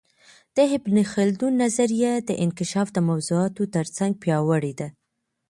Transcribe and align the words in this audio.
د 0.55 0.57
ابن 0.75 0.95
خلدون 1.13 1.53
نظریه 1.63 2.13
د 2.29 2.29
انکشاف 2.43 2.87
د 2.93 2.97
موضوعاتو 3.09 3.63
ترڅنګ 3.75 4.11
پياوړې 4.21 4.73
ده. 4.79 4.87